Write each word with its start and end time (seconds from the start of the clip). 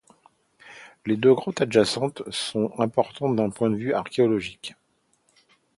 Les 1.05 1.15
deux 1.15 1.35
grottes 1.35 1.61
adjacentes 1.61 2.23
sont 2.31 2.71
importantes 2.79 3.35
d'un 3.35 3.51
point 3.51 3.69
de 3.69 3.75
vue 3.75 3.93
archéologique. 3.93 4.73